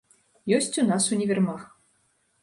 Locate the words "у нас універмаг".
0.83-1.59